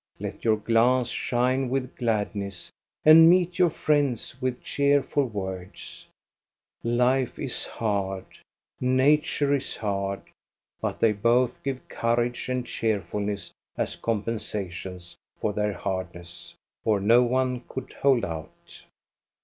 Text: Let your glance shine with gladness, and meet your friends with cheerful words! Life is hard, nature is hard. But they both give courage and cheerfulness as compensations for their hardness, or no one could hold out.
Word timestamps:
Let 0.19 0.43
your 0.43 0.57
glance 0.57 1.09
shine 1.09 1.69
with 1.69 1.95
gladness, 1.95 2.71
and 3.05 3.29
meet 3.29 3.59
your 3.59 3.69
friends 3.69 4.41
with 4.41 4.63
cheerful 4.63 5.25
words! 5.27 6.07
Life 6.83 7.37
is 7.37 7.65
hard, 7.65 8.25
nature 8.79 9.53
is 9.53 9.75
hard. 9.77 10.23
But 10.81 10.99
they 11.01 11.11
both 11.11 11.61
give 11.61 11.87
courage 11.87 12.49
and 12.49 12.65
cheerfulness 12.65 13.51
as 13.77 13.95
compensations 13.95 15.15
for 15.39 15.53
their 15.53 15.73
hardness, 15.73 16.55
or 16.83 16.99
no 16.99 17.21
one 17.21 17.61
could 17.69 17.93
hold 17.93 18.25
out. 18.25 18.83